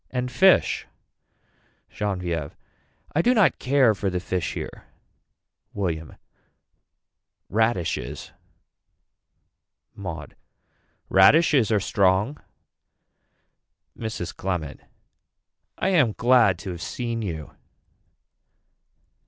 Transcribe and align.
And 0.09 0.31
fish. 0.31 0.87
Genevieve. 1.91 2.55
I 3.15 3.21
do 3.21 3.35
not 3.35 3.59
care 3.59 3.93
for 3.93 4.09
the 4.09 4.19
fish 4.19 4.53
here. 4.55 4.85
William. 5.73 6.15
Radishes. 7.49 8.31
Maud. 9.93 10.35
Radishes 11.07 11.71
are 11.71 11.79
strong. 11.79 12.41
Mrs. 13.95 14.35
Clement. 14.35 14.79
I 15.77 15.89
am 15.89 16.13
glad 16.13 16.57
to 16.57 16.71
have 16.71 16.81
seen 16.81 17.21
you. 17.21 17.55